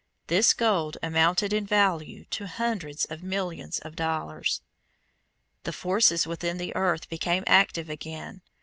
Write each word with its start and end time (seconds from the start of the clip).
This 0.25 0.55
gold 0.55 0.97
amounted 1.03 1.53
in 1.53 1.67
value 1.67 2.25
to 2.31 2.47
hundreds 2.47 3.05
of 3.05 3.21
millions 3.21 3.77
of 3.77 3.95
dollars. 3.95 4.61
The 5.61 5.71
forces 5.73 6.25
within 6.25 6.57
the 6.57 6.75
earth 6.75 7.07
became 7.07 7.43
active 7.45 7.87
again. 7.87 8.41